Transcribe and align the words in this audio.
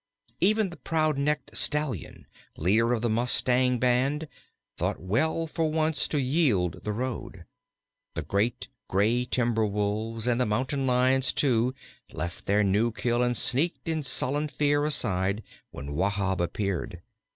Even 0.39 0.71
the 0.71 0.77
proud 0.77 1.19
necked 1.19 1.55
Stallion, 1.55 2.25
leader 2.57 2.91
of 2.91 3.03
the 3.03 3.07
mustang 3.11 3.77
band, 3.77 4.27
thought 4.75 4.99
well 4.99 5.45
for 5.45 5.69
once 5.69 6.07
to 6.07 6.19
yield 6.19 6.83
the 6.83 6.91
road. 6.91 7.45
The 8.15 8.23
great, 8.23 8.67
grey 8.87 9.25
Timberwolves, 9.25 10.25
and 10.25 10.41
the 10.41 10.47
Mountain 10.47 10.87
Lions 10.87 11.31
too, 11.31 11.75
left 12.13 12.47
their 12.47 12.63
new 12.63 12.91
kill 12.91 13.21
and 13.21 13.37
sneaked 13.37 13.87
in 13.87 14.01
sullen 14.01 14.47
fear 14.47 14.85
aside 14.85 15.43
when 15.69 15.93
Wahb 15.93 16.41
appeared. 16.41 17.03